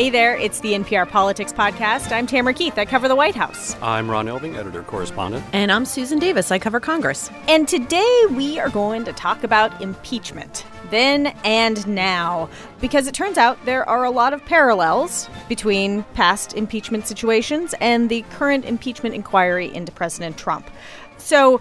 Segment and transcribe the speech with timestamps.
[0.00, 2.10] Hey there, it's the NPR Politics Podcast.
[2.10, 2.78] I'm Tamara Keith.
[2.78, 3.76] I cover the White House.
[3.82, 5.44] I'm Ron Elving, editor correspondent.
[5.52, 6.50] And I'm Susan Davis.
[6.50, 7.30] I cover Congress.
[7.48, 12.48] And today we are going to talk about impeachment, then and now,
[12.80, 18.08] because it turns out there are a lot of parallels between past impeachment situations and
[18.08, 20.70] the current impeachment inquiry into President Trump.
[21.18, 21.60] So,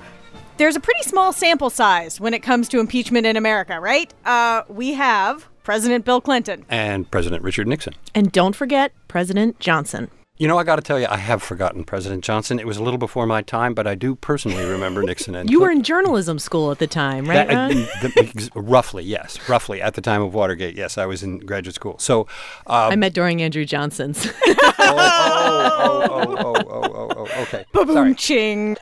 [0.55, 4.13] there's a pretty small sample size when it comes to impeachment in America, right?
[4.23, 7.93] Uh, we have President Bill Clinton and President Richard Nixon.
[8.15, 10.09] And don't forget President Johnson.
[10.39, 12.59] You know, I got to tell you, I have forgotten President Johnson.
[12.59, 15.35] It was a little before my time, but I do personally remember Nixon.
[15.35, 17.47] And you were in journalism school at the time, right?
[17.47, 17.69] That,
[18.01, 20.75] the, roughly, yes, roughly at the time of Watergate.
[20.75, 21.99] Yes, I was in graduate school.
[21.99, 22.21] So
[22.65, 24.25] um, I met during Andrew Johnson's.
[24.25, 27.65] oh, oh, oh, oh, oh, oh, oh, okay.
[27.73, 28.75] Boom, ching.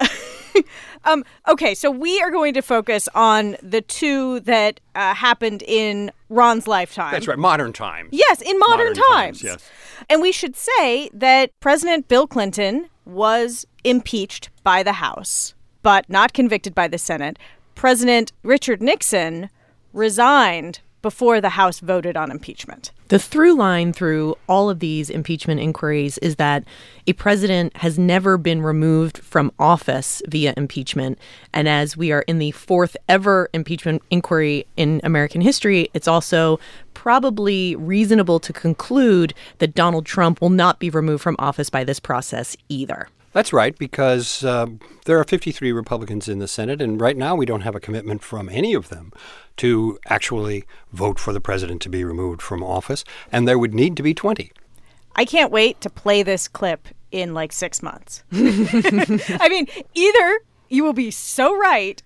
[1.05, 6.11] um, okay, so we are going to focus on the two that uh, happened in
[6.29, 7.11] Ron's lifetime.
[7.11, 8.09] That's right, modern times.
[8.11, 9.41] Yes, in modern, modern times.
[9.41, 9.43] times.
[9.43, 9.69] Yes.
[10.09, 16.33] And we should say that President Bill Clinton was impeached by the House, but not
[16.33, 17.37] convicted by the Senate.
[17.75, 19.49] President Richard Nixon
[19.93, 22.91] resigned before the House voted on impeachment.
[23.07, 26.65] The through line through all of these impeachment inquiries is that
[27.07, 31.17] a president has never been removed from office via impeachment.
[31.53, 36.59] And as we are in the fourth ever impeachment inquiry in American history, it's also
[36.93, 42.01] probably reasonable to conclude that Donald Trump will not be removed from office by this
[42.01, 43.07] process either.
[43.37, 44.65] That's right, because uh,
[45.05, 48.23] there are 53 Republicans in the Senate, and right now we don't have a commitment
[48.23, 49.13] from any of them
[49.57, 53.95] to actually vote for the president to be removed from office, and there would need
[53.97, 54.51] to be 20.
[55.15, 58.23] I can't wait to play this clip in like six months.
[58.31, 62.01] I mean, either you will be so right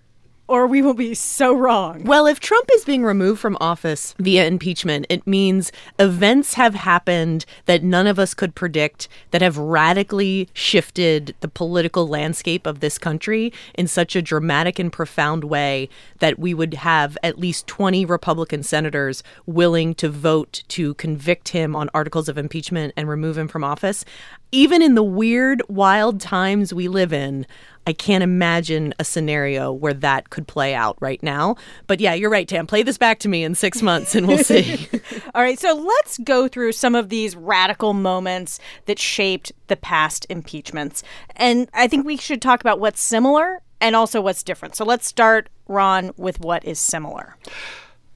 [0.52, 2.04] or we will be so wrong.
[2.04, 7.46] Well, if Trump is being removed from office via impeachment, it means events have happened
[7.68, 12.98] that none of us could predict that have radically shifted the political landscape of this
[12.98, 15.88] country in such a dramatic and profound way
[16.20, 21.78] that we would have at least 20 Republican senators willing to vote to convict him
[21.78, 24.04] on articles of impeachment and remove him from office.
[24.52, 27.46] Even in the weird, wild times we live in,
[27.88, 31.56] I can't imagine a scenario where that could play out right now.
[31.88, 32.68] But yeah, you're right, Tam.
[32.68, 34.88] Play this back to me in six months and we'll see.
[35.36, 40.28] All right, so let's go through some of these radical moments that shaped the past
[40.30, 41.02] impeachments.
[41.36, 44.76] And I think we should talk about what's similar and also what's different.
[44.76, 47.36] So let's start, Ron, with what is similar.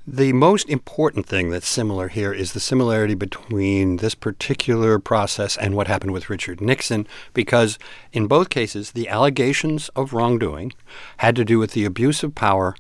[0.07, 5.73] The most important thing that's similar here is the similarity between this particular process and
[5.73, 7.79] what happened with Richard Nixon, because
[8.13, 10.73] in both cases, the allegations of wrongdoing
[11.17, 12.75] had to do with the abuse of power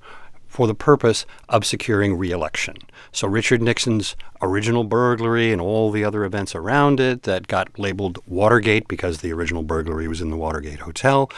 [0.55, 2.75] for the purpose of securing reelection.
[3.11, 8.19] So Richard Nixon's original burglary and all the other events around it that got labeled
[8.25, 11.29] Watergate because the original burglary was in the Watergate Hotel,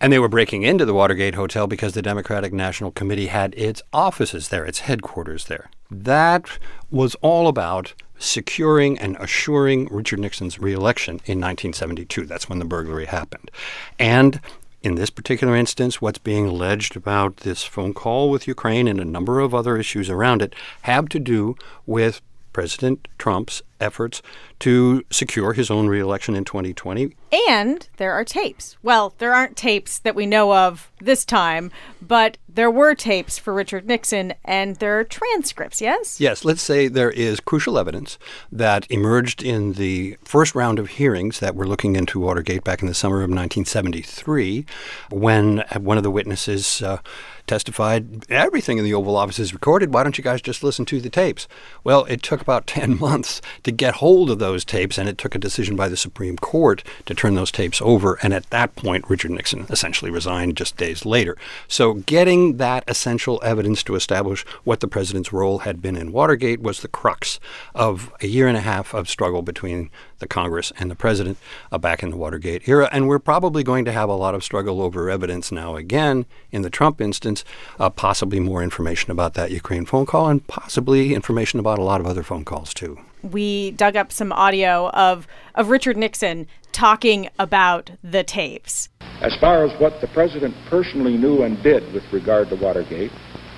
[0.00, 3.82] and they were breaking into the Watergate Hotel because the Democratic National Committee had its
[3.92, 5.70] offices there, its headquarters there.
[5.90, 6.58] That
[6.90, 12.26] was all about securing and assuring Richard Nixon's reelection in 1972.
[12.26, 13.50] That's when the burglary happened.
[13.98, 14.40] And
[14.82, 19.04] in this particular instance, what's being alleged about this phone call with Ukraine and a
[19.04, 21.56] number of other issues around it have to do
[21.86, 22.20] with
[22.52, 24.22] President Trump's efforts
[24.60, 27.14] to secure his own reelection in 2020.
[27.48, 28.76] And there are tapes.
[28.82, 33.52] Well, there aren't tapes that we know of this time, but there were tapes for
[33.52, 36.20] Richard Nixon and there are transcripts, yes?
[36.20, 38.18] Yes, let's say there is crucial evidence
[38.50, 42.88] that emerged in the first round of hearings that were looking into Watergate back in
[42.88, 44.64] the summer of 1973
[45.10, 46.98] when one of the witnesses uh,
[47.46, 49.92] testified everything in the Oval Office is recorded.
[49.92, 51.46] Why don't you guys just listen to the tapes?
[51.82, 55.34] Well, it took about 10 months to get hold of those tapes, and it took
[55.34, 58.18] a decision by the Supreme Court to turn those tapes over.
[58.22, 61.36] And at that point, Richard Nixon essentially resigned just days later.
[61.68, 66.60] So, getting that essential evidence to establish what the president's role had been in Watergate
[66.60, 67.40] was the crux
[67.74, 71.38] of a year and a half of struggle between the Congress and the president
[71.70, 72.88] uh, back in the Watergate era.
[72.92, 76.62] And we're probably going to have a lot of struggle over evidence now again in
[76.62, 77.44] the Trump instance,
[77.78, 82.00] uh, possibly more information about that Ukraine phone call and possibly information about a lot
[82.00, 82.98] of other phone calls too.
[83.24, 88.90] We dug up some audio of, of Richard Nixon talking about the tapes.
[89.22, 93.10] As far as what the president personally knew and did with regard to Watergate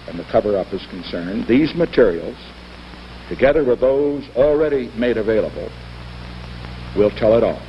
[0.06, 2.36] and the cover up is concerned, these materials,
[3.28, 5.68] together with those already made available,
[6.96, 7.60] will tell it all.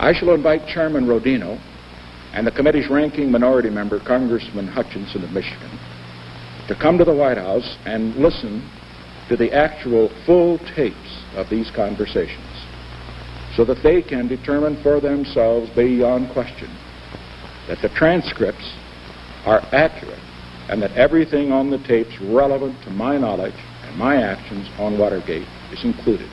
[0.00, 1.60] I shall invite Chairman Rodino
[2.32, 5.78] and the committee's ranking minority member, Congressman Hutchinson of Michigan,
[6.66, 8.68] to come to the White House and listen
[9.28, 12.44] to the actual full tapes of these conversations
[13.56, 16.70] so that they can determine for themselves beyond question
[17.68, 18.74] that the transcripts
[19.46, 20.18] are accurate
[20.68, 25.46] and that everything on the tapes relevant to my knowledge and my actions on Watergate
[25.72, 26.28] is included.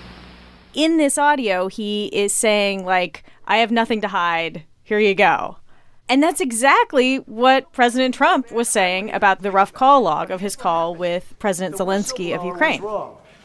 [0.74, 4.64] In this audio, he is saying, like, I have nothing to hide.
[4.84, 5.58] Here you go.
[6.12, 10.58] And that's exactly what President Trump was saying about the rough call log of his
[10.58, 12.82] call with President Zelensky of Ukraine.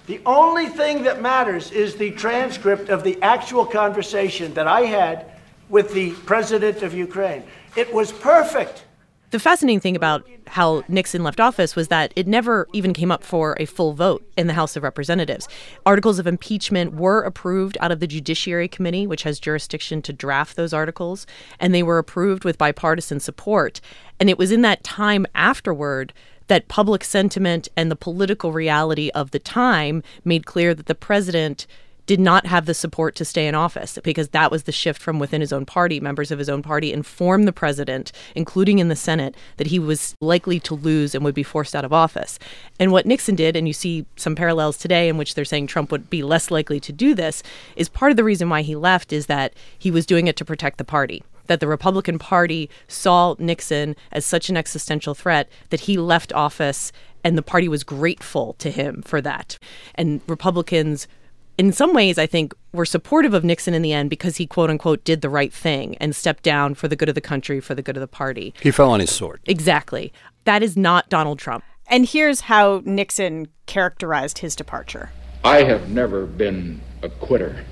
[0.09, 5.27] The only thing that matters is the transcript of the actual conversation that I had
[5.69, 7.45] with the president of Ukraine.
[7.77, 8.86] It was perfect.
[9.31, 13.25] The fascinating thing about how Nixon left office was that it never even came up
[13.25, 15.49] for a full vote in the House of Representatives.
[15.85, 20.55] Articles of impeachment were approved out of the Judiciary Committee, which has jurisdiction to draft
[20.55, 21.27] those articles,
[21.59, 23.81] and they were approved with bipartisan support.
[24.21, 26.13] And it was in that time afterward
[26.47, 31.67] that public sentiment and the political reality of the time made clear that the president
[32.07, 35.19] did not have the support to stay in office because that was the shift from
[35.19, 36.01] within his own party.
[36.01, 40.15] Members of his own party informed the president, including in the Senate, that he was
[40.21, 42.39] likely to lose and would be forced out of office.
[42.79, 45.91] And what Nixon did, and you see some parallels today in which they're saying Trump
[45.91, 47.43] would be less likely to do this,
[47.75, 50.45] is part of the reason why he left is that he was doing it to
[50.45, 55.81] protect the party that the Republican Party saw Nixon as such an existential threat that
[55.81, 56.91] he left office
[57.23, 59.59] and the party was grateful to him for that.
[59.95, 61.09] And Republicans
[61.59, 64.71] in some ways, I think, were supportive of Nixon in the end because he, quote
[64.71, 67.75] unquote, did the right thing and stepped down for the good of the country, for
[67.75, 68.55] the good of the party.
[68.61, 69.41] He fell on his sword.
[69.47, 70.13] Exactly.
[70.45, 71.65] That is not Donald Trump.
[71.89, 75.11] And here's how Nixon characterized his departure
[75.45, 77.65] I have never been a quitter.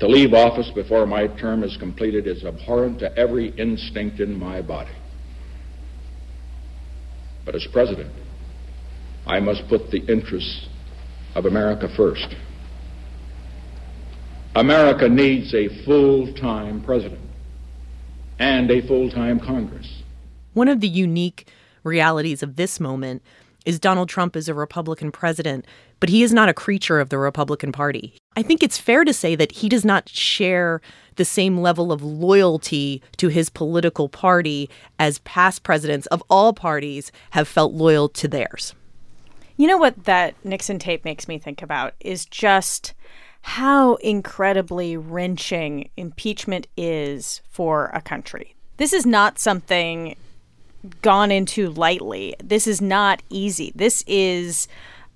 [0.00, 4.62] To leave office before my term is completed is abhorrent to every instinct in my
[4.62, 4.92] body.
[7.44, 8.12] But as president,
[9.26, 10.68] I must put the interests
[11.34, 12.34] of America first.
[14.54, 17.20] America needs a full time president
[18.38, 20.02] and a full time Congress.
[20.54, 21.46] One of the unique
[21.84, 23.22] realities of this moment
[23.64, 25.66] is Donald Trump is a Republican president,
[26.00, 28.14] but he is not a creature of the Republican Party.
[28.36, 30.80] I think it's fair to say that he does not share
[31.16, 37.12] the same level of loyalty to his political party as past presidents of all parties
[37.30, 38.74] have felt loyal to theirs.
[39.60, 42.94] You know what that Nixon tape makes me think about is just
[43.42, 48.54] how incredibly wrenching impeachment is for a country.
[48.78, 50.16] This is not something
[51.02, 52.34] gone into lightly.
[52.42, 53.70] This is not easy.
[53.74, 54.66] This is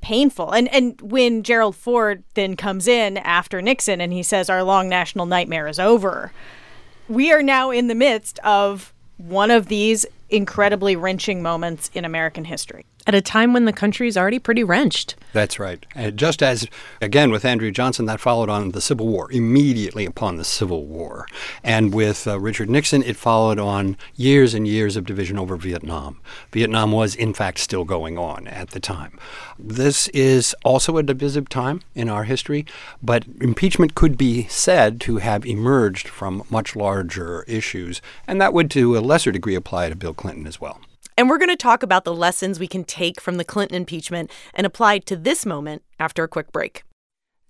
[0.02, 0.50] painful.
[0.50, 4.90] And and when Gerald Ford then comes in after Nixon and he says our long
[4.90, 6.32] national nightmare is over,
[7.08, 12.44] we are now in the midst of one of these incredibly wrenching moments in American
[12.44, 15.14] history at a time when the country is already pretty wrenched.
[15.32, 15.84] That's right.
[15.94, 16.66] And just as,
[17.00, 21.26] again, with Andrew Johnson, that followed on the Civil War, immediately upon the Civil War.
[21.62, 26.20] And with uh, Richard Nixon, it followed on years and years of division over Vietnam.
[26.52, 29.18] Vietnam was, in fact, still going on at the time.
[29.58, 32.64] This is also a divisive time in our history,
[33.02, 38.70] but impeachment could be said to have emerged from much larger issues, and that would,
[38.72, 40.80] to a lesser degree, apply to Bill Clinton as well.
[41.16, 44.30] And we're going to talk about the lessons we can take from the Clinton impeachment
[44.52, 46.82] and apply to this moment after a quick break.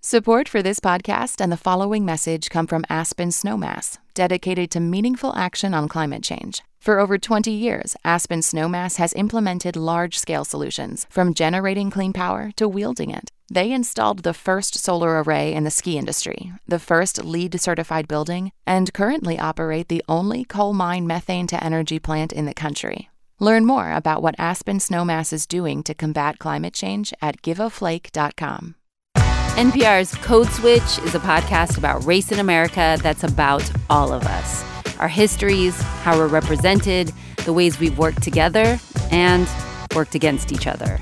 [0.01, 5.35] Support for this podcast and the following message come from Aspen Snowmass, dedicated to meaningful
[5.35, 6.61] action on climate change.
[6.79, 12.51] For over 20 years, Aspen Snowmass has implemented large scale solutions, from generating clean power
[12.57, 13.31] to wielding it.
[13.51, 18.51] They installed the first solar array in the ski industry, the first LEED certified building,
[18.67, 23.09] and currently operate the only coal mine methane to energy plant in the country.
[23.39, 28.75] Learn more about what Aspen Snowmass is doing to combat climate change at giveaflake.com.
[29.55, 34.63] NPR's Code Switch is a podcast about race in America that's about all of us
[34.99, 37.11] our histories, how we're represented,
[37.43, 38.79] the ways we've worked together,
[39.11, 39.45] and
[39.93, 40.99] worked against each other.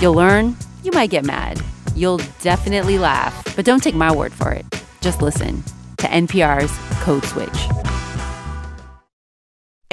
[0.00, 1.62] You'll learn, you might get mad,
[1.94, 4.64] you'll definitely laugh, but don't take my word for it.
[5.02, 5.62] Just listen
[5.98, 6.72] to NPR's
[7.02, 7.93] Code Switch.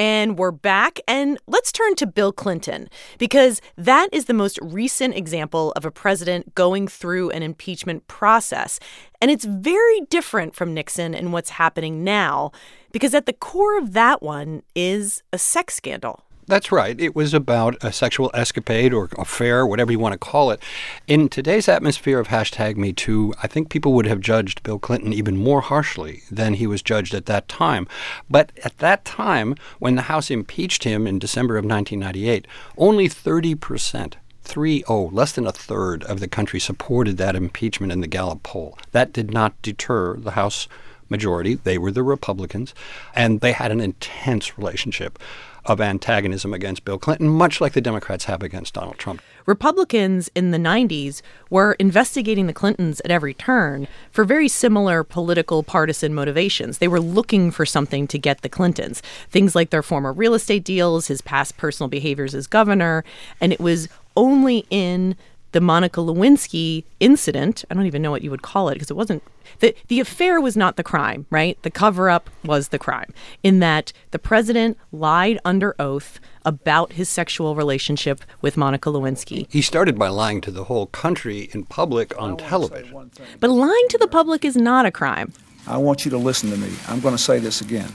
[0.01, 2.89] And we're back, and let's turn to Bill Clinton,
[3.19, 8.79] because that is the most recent example of a president going through an impeachment process.
[9.21, 12.51] And it's very different from Nixon and what's happening now,
[12.91, 16.23] because at the core of that one is a sex scandal.
[16.47, 16.99] That's right.
[16.99, 20.59] It was about a sexual escapade or affair, whatever you want to call it.
[21.07, 25.13] In today's atmosphere of hashtag Me Too, I think people would have judged Bill Clinton
[25.13, 27.87] even more harshly than he was judged at that time.
[28.29, 33.55] But at that time, when the House impeached him in December of 1998, only 30
[33.55, 35.09] percent 3 0.
[35.13, 38.77] Less than a third of the country supported that impeachment in the Gallup poll.
[38.91, 40.67] That did not deter the House
[41.07, 41.55] majority.
[41.55, 42.73] They were the Republicans,
[43.13, 45.19] and they had an intense relationship
[45.65, 49.21] of antagonism against Bill Clinton, much like the Democrats have against Donald Trump.
[49.45, 55.63] Republicans in the 90s were investigating the Clintons at every turn for very similar political
[55.63, 56.77] partisan motivations.
[56.77, 60.63] They were looking for something to get the Clintons, things like their former real estate
[60.63, 63.03] deals, his past personal behaviors as governor,
[63.39, 65.15] and it was only in
[65.51, 67.65] the Monica Lewinsky incident.
[67.69, 69.23] I don't even know what you would call it because it wasn't
[69.59, 71.61] the the affair was not the crime, right?
[71.63, 77.09] The cover up was the crime in that the president lied under oath about his
[77.09, 79.47] sexual relationship with Monica Lewinsky.
[79.51, 83.11] He started by lying to the whole country in public on television.
[83.39, 85.33] But lying to the public is not a crime.
[85.67, 86.71] I want you to listen to me.
[86.87, 87.91] I'm going to say this again.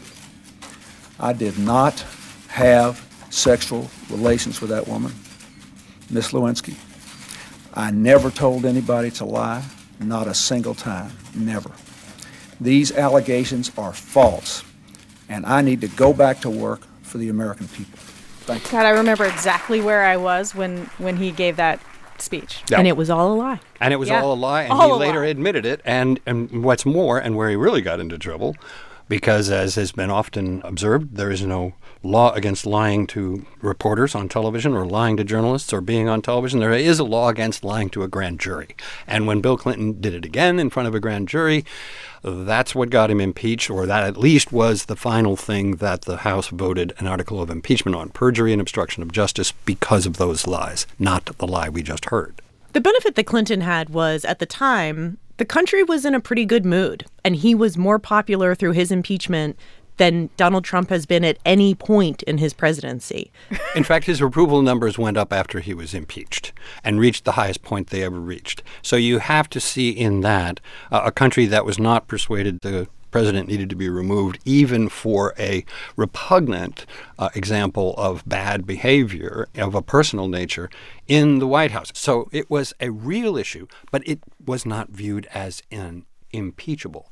[1.18, 2.04] I did not
[2.48, 5.12] have sexual relations with that woman,
[6.10, 6.76] Miss Lewinsky.
[7.76, 9.62] I never told anybody to lie,
[10.00, 11.70] not a single time, never.
[12.60, 14.64] These allegations are false,
[15.28, 17.98] and I need to go back to work for the American people.
[18.46, 18.70] Thank you.
[18.72, 21.80] God, I remember exactly where I was when when he gave that
[22.18, 22.62] speech.
[22.70, 22.78] Yeah.
[22.78, 23.60] And it was all a lie.
[23.80, 24.22] And it was Yeah.
[24.22, 25.26] all a lie, and All he later lie.
[25.26, 25.82] admitted it.
[25.84, 28.56] And, and what's more, and where he really got into trouble,
[29.08, 31.74] because as has been often observed, there is no
[32.06, 36.60] law against lying to reporters on television or lying to journalists or being on television.
[36.60, 38.76] There is a law against lying to a grand jury.
[39.06, 41.64] And when Bill Clinton did it again in front of a grand jury,
[42.22, 46.18] that's what got him impeached, or that at least was the final thing that the
[46.18, 50.46] House voted an article of impeachment on perjury and obstruction of justice because of those
[50.46, 52.40] lies, not the lie we just heard.
[52.72, 56.44] The benefit that Clinton had was at the time, the country was in a pretty
[56.44, 59.56] good mood, and he was more popular through his impeachment
[59.96, 63.30] than Donald Trump has been at any point in his presidency.
[63.74, 66.52] In fact, his approval numbers went up after he was impeached
[66.84, 68.62] and reached the highest point they ever reached.
[68.82, 70.60] So you have to see in that
[70.90, 75.32] uh, a country that was not persuaded the president needed to be removed, even for
[75.38, 75.64] a
[75.96, 76.84] repugnant
[77.18, 80.68] uh, example of bad behavior of a personal nature
[81.06, 81.90] in the White House.
[81.94, 87.10] So it was a real issue, but it was not viewed as an impeachable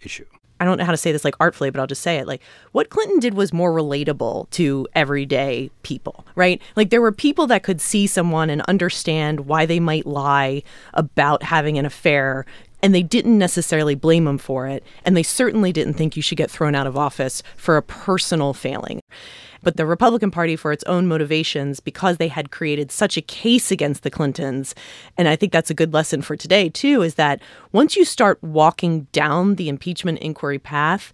[0.00, 0.26] issue.
[0.58, 2.26] I don't know how to say this like artfully, but I'll just say it.
[2.26, 6.60] Like what Clinton did was more relatable to everyday people, right?
[6.76, 10.62] Like there were people that could see someone and understand why they might lie
[10.94, 12.46] about having an affair
[12.82, 14.84] and they didn't necessarily blame him for it.
[15.04, 18.52] And they certainly didn't think you should get thrown out of office for a personal
[18.54, 19.00] failing.
[19.62, 23.72] But the Republican Party, for its own motivations, because they had created such a case
[23.72, 24.74] against the Clintons,
[25.16, 27.40] and I think that's a good lesson for today, too, is that
[27.72, 31.12] once you start walking down the impeachment inquiry path,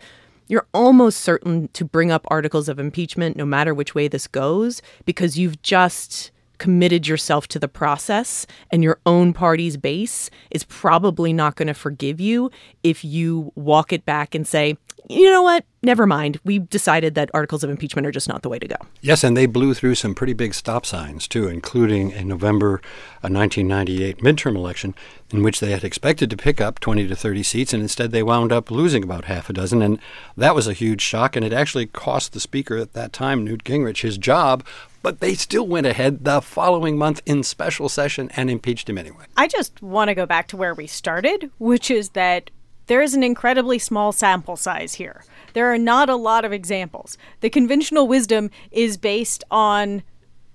[0.49, 4.83] you're almost certain to bring up articles of impeachment no matter which way this goes,
[5.07, 6.31] because you've just
[6.63, 11.75] committed yourself to the process and your own party's base is probably not going to
[11.75, 12.53] forgive you
[12.85, 14.77] if you walk it back and say,
[15.13, 15.65] you know what?
[15.83, 16.39] Never mind.
[16.45, 18.77] We decided that articles of impeachment are just not the way to go.
[19.01, 22.81] Yes, and they blew through some pretty big stop signs, too, including a November
[23.25, 24.95] a 1998 midterm election
[25.33, 28.23] in which they had expected to pick up 20 to 30 seats, and instead they
[28.23, 29.83] wound up losing about half a dozen.
[29.83, 29.99] And
[30.37, 33.65] that was a huge shock, and it actually cost the speaker at that time, Newt
[33.65, 34.65] Gingrich, his job.
[35.03, 39.25] But they still went ahead the following month in special session and impeached him anyway.
[39.37, 42.51] I just want to go back to where we started, which is that
[42.93, 45.25] there is an incredibly small sample size here.
[45.55, 47.17] There are not a lot of examples.
[47.41, 50.03] The conventional wisdom is based on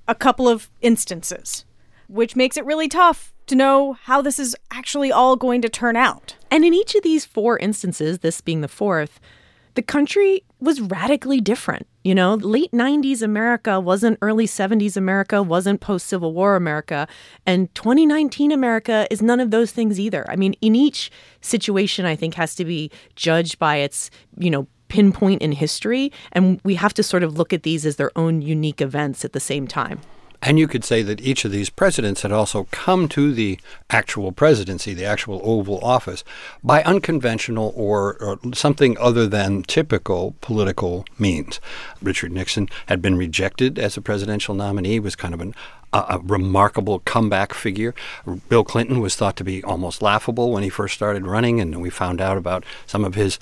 [0.08, 1.66] a couple of instances,
[2.08, 5.96] which makes it really tough to know how this is actually all going to turn
[5.96, 6.36] out.
[6.52, 9.20] And in each of these four instances, this being the fourth,
[9.74, 11.88] the country was radically different.
[12.08, 17.06] You know, late 90s America wasn't early 70s America, wasn't post Civil War America.
[17.46, 20.26] And 2019 America is none of those things either.
[20.30, 21.12] I mean, in each
[21.42, 26.14] situation, I think has to be judged by its, you know, pinpoint in history.
[26.32, 29.34] And we have to sort of look at these as their own unique events at
[29.34, 30.00] the same time.
[30.42, 34.32] And you could say that each of these presidents had also come to the actual
[34.32, 36.24] presidency, the actual Oval Office,
[36.64, 41.60] by unconventional or, or, something other than typical political means.
[42.02, 45.56] Richard Nixon had been rejected as a presidential nominee, was kind of an,
[45.92, 47.96] a, a remarkable comeback figure.
[48.48, 51.90] Bill Clinton was thought to be almost laughable when he first started running, and we
[51.90, 53.40] found out about some of his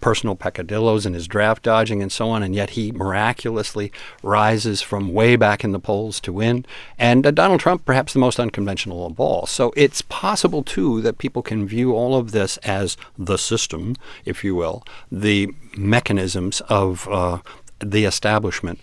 [0.00, 3.92] personal peccadillos and his draft dodging and so on, and yet he miraculously
[4.22, 6.64] rises from way back in the polls to win.
[6.98, 9.46] And uh, Donald Trump, perhaps the most unconventional of all.
[9.46, 14.44] So it's possible, too, that people can view all of this as the system, if
[14.44, 17.38] you will, the mechanisms of uh,
[17.78, 18.80] the establishment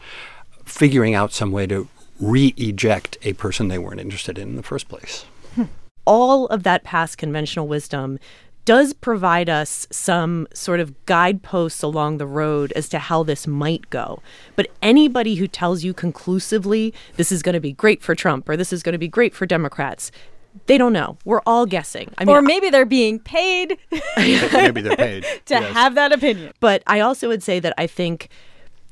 [0.66, 1.88] figuring out some way to
[2.20, 5.26] re eject a person they weren't interested in in the first place.
[6.06, 8.18] All of that past conventional wisdom
[8.68, 13.90] does provide us some sort of guideposts along the road as to how this might
[13.90, 14.22] go.
[14.58, 18.58] But anybody who tells you conclusively this is going to be great for Trump or
[18.58, 20.12] this is going to be great for Democrats,
[20.66, 21.18] they don't know.
[21.24, 22.14] We're all guessing.
[22.18, 23.78] I mean, or maybe they're being paid.
[24.18, 25.74] maybe they're paid to yes.
[25.74, 26.52] have that opinion.
[26.60, 28.28] But I also would say that I think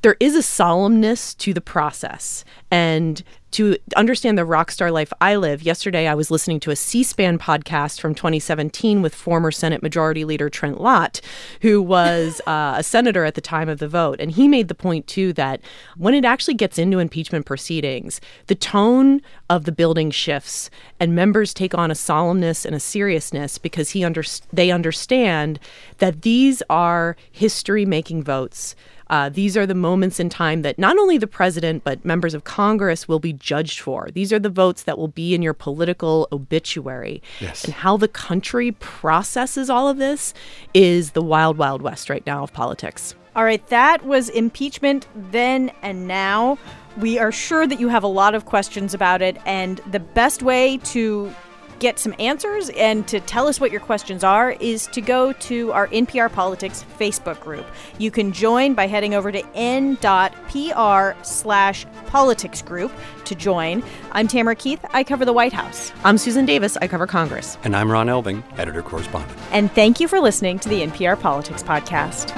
[0.02, 2.44] there is a solemnness to the process.
[2.70, 3.22] And
[3.52, 7.02] to understand the rock star life I live, yesterday I was listening to a C
[7.02, 11.20] SPAN podcast from 2017 with former Senate Majority Leader Trent Lott,
[11.62, 14.20] who was uh, a senator at the time of the vote.
[14.20, 15.60] And he made the point, too, that
[15.96, 20.68] when it actually gets into impeachment proceedings, the tone of the building shifts
[21.00, 25.58] and members take on a solemnness and a seriousness because he under- they understand
[25.98, 28.74] that these are history making votes
[29.08, 32.44] uh, these are the moments in time that not only the president, but members of
[32.44, 34.08] Congress will be judged for.
[34.12, 37.22] These are the votes that will be in your political obituary.
[37.40, 37.64] Yes.
[37.64, 40.34] And how the country processes all of this
[40.74, 43.14] is the wild, wild west right now of politics.
[43.36, 46.58] All right, that was impeachment then and now.
[46.96, 50.42] We are sure that you have a lot of questions about it, and the best
[50.42, 51.30] way to
[51.78, 55.72] get some answers and to tell us what your questions are is to go to
[55.72, 57.66] our NPR Politics Facebook group.
[57.98, 62.92] You can join by heading over to n.pr slash politics group
[63.24, 63.82] to join.
[64.12, 64.84] I'm Tamara Keith.
[64.90, 65.92] I cover the White House.
[66.04, 66.76] I'm Susan Davis.
[66.78, 67.58] I cover Congress.
[67.64, 69.38] And I'm Ron Elving, editor correspondent.
[69.52, 72.32] And thank you for listening to the NPR Politics Podcast.